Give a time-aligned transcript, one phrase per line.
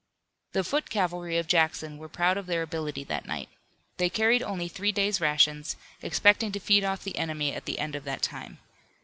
[0.53, 3.49] The foot cavalry of Jackson were proud of their ability that night.
[3.97, 7.93] They carried only three days' rations, expecting to feed off the enemy at the end
[7.93, 8.57] of that time.